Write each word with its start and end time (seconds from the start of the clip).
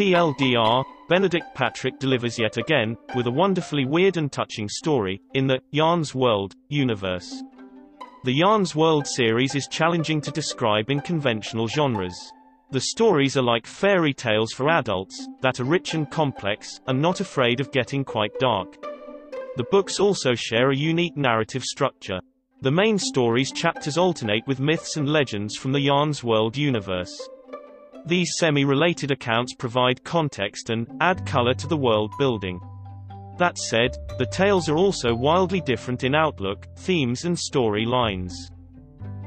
TLDR, 0.00 0.82
Benedict 1.10 1.54
Patrick 1.54 1.98
delivers 1.98 2.38
yet 2.38 2.56
again, 2.56 2.96
with 3.14 3.26
a 3.26 3.30
wonderfully 3.30 3.84
weird 3.84 4.16
and 4.16 4.32
touching 4.32 4.66
story, 4.66 5.20
in 5.34 5.46
the 5.46 5.60
Yarnsworld 5.74 6.54
universe. 6.70 7.42
The 8.24 8.40
Yarnsworld 8.40 9.06
series 9.06 9.54
is 9.54 9.68
challenging 9.70 10.22
to 10.22 10.30
describe 10.30 10.88
in 10.88 11.02
conventional 11.02 11.68
genres. 11.68 12.32
The 12.70 12.80
stories 12.80 13.36
are 13.36 13.42
like 13.42 13.66
fairy 13.66 14.14
tales 14.14 14.54
for 14.54 14.70
adults, 14.70 15.28
that 15.42 15.60
are 15.60 15.64
rich 15.64 15.92
and 15.92 16.10
complex, 16.10 16.80
and 16.86 17.02
not 17.02 17.20
afraid 17.20 17.60
of 17.60 17.70
getting 17.70 18.02
quite 18.02 18.32
dark. 18.38 18.82
The 19.56 19.66
books 19.70 20.00
also 20.00 20.34
share 20.34 20.70
a 20.70 20.76
unique 20.76 21.18
narrative 21.18 21.62
structure. 21.62 22.20
The 22.62 22.70
main 22.70 22.98
story's 22.98 23.52
chapters 23.52 23.98
alternate 23.98 24.46
with 24.46 24.60
myths 24.60 24.96
and 24.96 25.10
legends 25.10 25.56
from 25.56 25.72
the 25.72 25.86
Yarnsworld 25.86 26.56
universe. 26.56 27.28
These 28.10 28.38
semi-related 28.38 29.12
accounts 29.12 29.54
provide 29.54 30.02
context 30.02 30.70
and 30.70 30.88
add 31.00 31.24
color 31.24 31.54
to 31.54 31.68
the 31.68 31.76
world 31.76 32.10
building. 32.18 32.58
That 33.38 33.56
said, 33.56 33.96
the 34.18 34.26
tales 34.26 34.68
are 34.68 34.76
also 34.76 35.14
wildly 35.14 35.60
different 35.60 36.02
in 36.02 36.16
outlook, 36.16 36.66
themes 36.76 37.24
and 37.24 37.38
story 37.38 37.86
lines. 37.86 38.50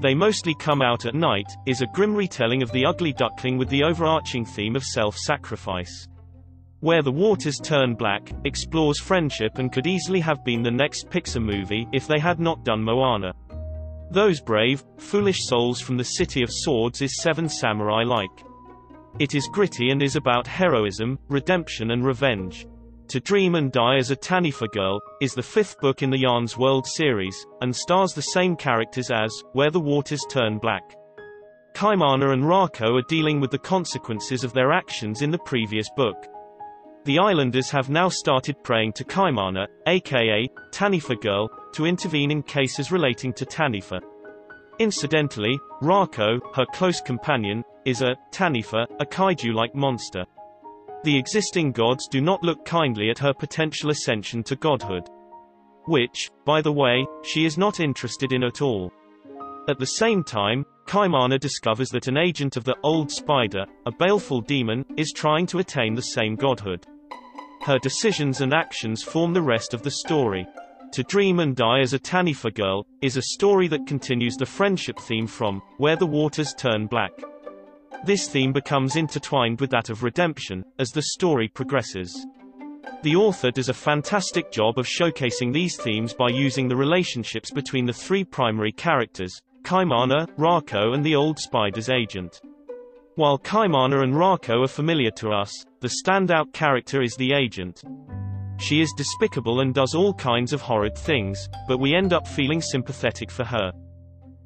They 0.02 0.14
Mostly 0.14 0.54
Come 0.60 0.82
Out 0.82 1.06
at 1.06 1.16
Night, 1.16 1.50
is 1.66 1.82
a 1.82 1.88
grim 1.94 2.14
retelling 2.14 2.62
of 2.62 2.74
The 2.74 2.86
Ugly 2.86 3.14
Duckling 3.14 3.58
with 3.58 3.70
the 3.70 3.86
overarching 3.86 4.44
theme 4.44 4.76
of 4.76 4.84
self-sacrifice. 4.84 6.10
Where 6.82 7.02
the 7.02 7.10
Waters 7.10 7.60
Turn 7.60 7.96
Black, 7.96 8.34
explores 8.44 9.00
friendship 9.00 9.60
and 9.60 9.72
could 9.72 9.88
easily 9.88 10.20
have 10.20 10.44
been 10.44 10.62
the 10.62 10.70
next 10.70 11.10
Pixar 11.10 11.42
movie 11.42 11.88
if 11.94 12.06
they 12.06 12.20
had 12.20 12.38
not 12.38 12.66
done 12.66 12.84
Moana. 12.84 13.34
Those 14.12 14.42
brave, 14.42 14.84
foolish 14.98 15.46
souls 15.46 15.80
from 15.80 15.96
the 15.96 16.04
City 16.04 16.44
of 16.44 16.52
Swords 16.52 17.02
is 17.02 17.22
Seven 17.22 17.48
Samurai-like. 17.48 18.44
It 19.20 19.36
is 19.36 19.48
gritty 19.48 19.92
and 19.92 20.02
is 20.02 20.16
about 20.16 20.48
heroism, 20.48 21.20
redemption 21.30 21.92
and 21.92 22.04
revenge. 22.04 22.66
To 23.10 23.20
Dream 23.20 23.54
and 23.54 23.72
Die 23.72 23.98
as 23.98 24.10
a 24.10 24.16
Taniwha 24.16 24.72
Girl, 24.72 25.00
is 25.22 25.36
the 25.36 25.44
fifth 25.44 25.80
book 25.82 26.02
in 26.02 26.10
the 26.10 26.24
Yarnsworld 26.24 26.88
series, 26.88 27.46
and 27.62 27.76
stars 27.76 28.14
the 28.14 28.24
same 28.24 28.56
characters 28.56 29.12
as, 29.12 29.44
Where 29.52 29.70
the 29.70 29.80
Waters 29.80 30.26
Turn 30.32 30.58
Black. 30.58 30.96
Kaimana 31.76 32.34
and 32.34 32.44
Rako 32.44 33.00
are 33.00 33.08
dealing 33.08 33.40
with 33.40 33.52
the 33.52 33.60
consequences 33.60 34.44
of 34.44 34.54
their 34.54 34.72
actions 34.72 35.22
in 35.22 35.30
the 35.30 35.40
previous 35.46 35.90
book. 35.96 36.26
The 37.06 37.20
islanders 37.20 37.70
have 37.70 37.92
now 37.92 38.10
started 38.10 38.64
praying 38.64 38.94
to 38.94 39.04
Kaimana, 39.04 39.68
aka, 39.86 40.48
Taniwha 40.72 41.22
Girl, 41.22 41.50
to 41.74 41.86
intervene 41.86 42.32
in 42.32 42.42
cases 42.42 42.92
relating 42.92 43.32
to 43.34 43.46
Taniwha. 43.46 44.00
Incidentally, 44.84 45.58
Rako, 45.82 46.42
her 46.58 46.66
close 46.74 47.00
companion, 47.00 47.64
is 47.86 48.02
a 48.02 48.18
Taniwha, 48.34 48.86
a 49.00 49.06
kaiju-like 49.06 49.74
monster. 49.74 50.26
The 51.06 51.18
existing 51.18 51.72
gods 51.72 52.06
do 52.10 52.20
not 52.20 52.44
look 52.44 52.66
kindly 52.66 53.10
at 53.10 53.18
her 53.20 53.34
potential 53.34 53.92
ascension 53.92 54.44
to 54.44 54.58
godhood. 54.58 55.08
Which, 55.86 56.30
by 56.44 56.62
the 56.62 56.74
way, 56.74 57.08
she 57.24 57.46
is 57.46 57.58
not 57.58 57.80
interested 57.80 58.34
in 58.34 58.44
at 58.44 58.62
all. 58.62 58.92
At 59.70 59.80
the 59.80 59.86
same 59.86 60.22
time, 60.22 60.66
Kaimana 60.86 61.40
discovers 61.40 61.88
that 61.92 62.10
an 62.10 62.18
agent 62.18 62.58
of 62.58 62.66
the 62.66 62.76
Old 62.84 63.10
Spider, 63.10 63.66
a 63.86 63.92
baleful 63.94 64.42
demon, 64.42 64.84
is 64.98 65.14
trying 65.14 65.46
to 65.46 65.60
attain 65.60 65.96
the 65.96 66.02
same 66.02 66.36
godhood. 66.36 66.86
Her 67.62 67.80
decisions 67.80 68.42
and 68.42 68.54
actions 68.54 69.02
form 69.02 69.34
the 69.34 69.42
rest 69.42 69.74
of 69.74 69.82
the 69.82 69.92
story. 69.92 70.46
To 70.94 71.02
Dream 71.02 71.40
and 71.40 71.56
Die 71.56 71.80
as 71.80 71.94
a 71.94 72.00
Taniwha 72.00 72.54
Girl, 72.54 72.86
is 73.02 73.18
a 73.18 73.22
story 73.24 73.68
that 73.70 73.88
continues 73.88 74.36
the 74.36 74.46
friendship 74.46 75.00
theme 75.00 75.26
from, 75.26 75.60
Where 75.78 75.96
the 75.96 76.06
Waters 76.06 76.54
Turn 76.54 76.86
Black. 76.86 77.14
This 78.06 78.28
theme 78.28 78.54
becomes 78.54 78.96
intertwined 78.96 79.60
with 79.60 79.72
that 79.72 79.90
of 79.90 80.04
redemption, 80.04 80.64
as 80.78 80.92
the 80.92 81.02
story 81.02 81.48
progresses. 81.48 82.28
The 83.02 83.16
author 83.16 83.50
does 83.50 83.70
a 83.70 83.74
fantastic 83.74 84.52
job 84.52 84.78
of 84.78 84.86
showcasing 84.86 85.52
these 85.52 85.78
themes 85.78 86.14
by 86.14 86.30
using 86.30 86.68
the 86.68 86.76
relationships 86.76 87.50
between 87.50 87.88
the 87.88 87.92
three 87.92 88.24
primary 88.24 88.72
characters, 88.72 89.42
Kaimana, 89.64 90.28
Rako 90.38 90.94
and 90.94 91.04
the 91.04 91.16
Old 91.16 91.40
Spider's 91.40 91.90
agent. 91.90 92.40
While 93.16 93.40
Kaimana 93.40 94.04
and 94.04 94.14
Rako 94.14 94.64
are 94.64 94.68
familiar 94.68 95.10
to 95.18 95.32
us, 95.32 95.66
the 95.80 95.92
standout 96.06 96.54
character 96.54 97.02
is 97.02 97.16
the 97.16 97.34
agent. 97.34 97.82
She 98.58 98.82
is 98.82 98.94
despicable 98.96 99.60
and 99.60 99.74
does 99.74 99.96
all 99.96 100.14
kinds 100.14 100.54
of 100.54 100.62
horrid 100.62 100.98
things, 100.98 101.50
but 101.68 101.80
we 101.80 101.96
end 101.96 102.14
up 102.14 102.28
feeling 102.28 102.62
sympathetic 102.62 103.30
for 103.30 103.44
her. 103.44 103.72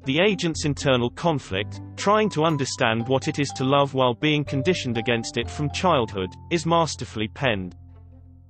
The 0.04 0.20
agent's 0.20 0.64
internal 0.64 1.10
conflict, 1.10 1.80
trying 1.96 2.30
to 2.30 2.44
understand 2.44 3.06
what 3.08 3.28
it 3.28 3.38
is 3.38 3.50
to 3.50 3.64
love 3.64 3.94
while 3.94 4.14
being 4.14 4.44
conditioned 4.44 4.96
against 4.96 5.36
it 5.36 5.50
from 5.50 5.70
childhood, 5.70 6.30
is 6.50 6.64
masterfully 6.64 7.28
penned. 7.28 7.76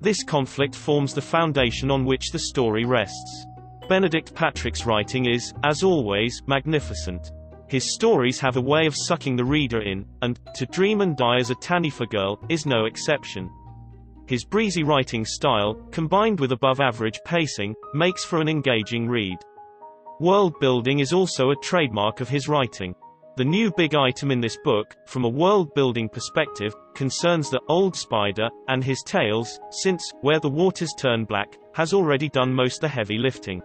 This 0.00 0.22
conflict 0.22 0.76
forms 0.76 1.14
the 1.14 1.20
foundation 1.20 1.90
on 1.90 2.04
which 2.04 2.30
the 2.30 2.38
story 2.38 2.84
rests. 2.84 3.46
Benedict 3.88 4.34
Patrick's 4.34 4.86
writing 4.86 5.26
is, 5.28 5.52
as 5.64 5.82
always, 5.82 6.40
magnificent. 6.46 7.32
His 7.66 7.92
stories 7.92 8.38
have 8.38 8.56
a 8.56 8.60
way 8.60 8.86
of 8.86 8.94
sucking 8.96 9.34
the 9.34 9.44
reader 9.44 9.80
in, 9.80 10.06
and, 10.22 10.38
To 10.54 10.66
Dream 10.66 11.00
and 11.00 11.16
Die 11.16 11.38
as 11.38 11.50
a 11.50 11.56
Taniwha 11.56 12.08
Girl, 12.08 12.38
is 12.48 12.66
no 12.66 12.84
exception. 12.84 13.50
His 14.28 14.44
breezy 14.44 14.83
writing 14.83 15.25
style, 15.25 15.75
combined 15.91 16.39
with 16.39 16.53
above-average 16.53 17.21
pacing, 17.25 17.75
makes 17.94 18.25
for 18.25 18.43
an 18.43 18.49
engaging 18.49 19.09
read. 19.09 19.39
World 20.21 20.53
building 20.61 20.99
is 20.99 21.15
also 21.15 21.50
a 21.50 21.56
trademark 21.56 22.21
of 22.21 22.28
his 22.28 22.47
writing. 22.47 22.94
The 23.38 23.47
new 23.47 23.72
big 23.75 23.94
item 23.94 24.31
in 24.31 24.43
this 24.43 24.59
book, 24.62 24.94
from 25.06 25.25
a 25.25 25.31
world-building 25.31 26.11
perspective, 26.11 26.75
concerns 26.94 27.49
the 27.49 27.62
Old 27.69 27.97
Spider 27.97 28.50
and 28.69 28.84
his 28.84 29.03
tales, 29.03 29.59
since 29.71 30.12
Where 30.21 30.41
the 30.41 30.50
Waters 30.50 30.93
Turn 30.99 31.25
Black 31.25 31.56
has 31.72 31.94
already 31.94 32.28
done 32.28 32.53
most 32.53 32.77
of 32.77 32.81
the 32.83 32.88
heavy 32.88 33.17
lifting. 33.17 33.62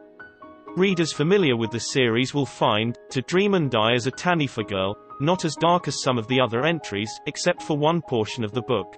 Readers 0.78 1.12
familiar 1.12 1.58
with 1.58 1.72
the 1.72 1.80
series 1.80 2.34
will 2.34 2.46
find 2.46 2.98
To 3.10 3.22
Dream 3.24 3.56
and 3.56 3.70
Die 3.70 3.96
as 3.96 4.08
a 4.08 4.12
Taniwha 4.12 4.66
Girl 4.70 4.96
not 5.20 5.46
as 5.46 5.56
dark 5.56 5.88
as 5.88 6.02
some 6.02 6.18
of 6.18 6.28
the 6.28 6.40
other 6.40 6.66
entries, 6.66 7.12
except 7.28 7.62
for 7.62 7.78
one 7.78 8.02
portion 8.02 8.44
of 8.44 8.52
the 8.54 8.62
book. 8.62 8.96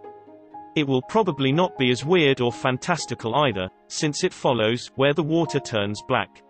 It 0.75 0.86
will 0.86 1.02
probably 1.03 1.53
not 1.53 1.78
be 1.78 1.90
as 1.91 2.03
weird 2.03 2.41
or 2.41 2.52
fantastical 2.52 3.34
either, 3.36 3.69
since 3.88 4.25
it 4.25 4.34
follows 4.34 4.91
Where 4.96 5.13
the 5.13 5.24
Water 5.24 5.62
Turns 5.62 6.02
Black. 6.06 6.44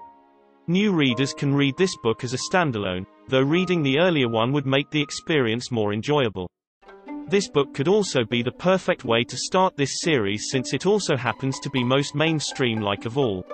New 0.68 0.94
readers 0.94 1.32
can 1.32 1.54
read 1.54 1.78
this 1.78 1.96
book 2.02 2.24
as 2.24 2.34
a 2.34 2.38
standalone, 2.38 3.06
though 3.28 3.44
reading 3.44 3.84
the 3.84 4.00
earlier 4.00 4.28
one 4.28 4.52
would 4.52 4.66
make 4.66 4.90
the 4.90 5.02
experience 5.02 5.72
more 5.72 5.94
enjoyable. 5.94 6.50
This 7.28 7.48
book 7.48 7.76
could 7.76 7.88
also 7.88 8.24
be 8.24 8.42
the 8.42 8.52
perfect 8.52 9.06
way 9.06 9.24
to 9.26 9.38
start 9.38 9.78
this 9.78 10.02
series 10.02 10.50
since 10.50 10.74
it 10.74 10.88
also 10.88 11.16
happens 11.16 11.60
to 11.60 11.70
be 11.70 11.84
most 11.84 12.16
mainstream-like 12.16 13.06
of 13.06 13.20
all. 13.20 13.46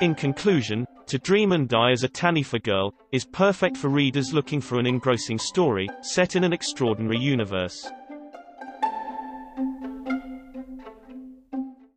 In 0.00 0.16
conclusion, 0.16 0.84
To 1.06 1.18
Dream 1.18 1.52
and 1.52 1.68
Die 1.68 1.92
as 1.92 2.02
a 2.02 2.08
Taniwha 2.08 2.60
Girl, 2.64 2.92
is 3.12 3.24
perfect 3.24 3.76
for 3.76 3.88
readers 3.88 4.32
looking 4.32 4.60
for 4.60 4.80
an 4.80 4.86
engrossing 4.86 5.38
story, 5.38 5.88
set 6.00 6.34
in 6.34 6.42
an 6.42 6.52
extraordinary 6.52 7.18
universe. 7.18 7.88